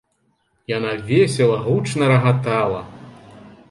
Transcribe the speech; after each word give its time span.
Яна 0.77 0.93
весела, 1.11 1.61
гучна 1.69 2.03
рагатала. 2.15 2.81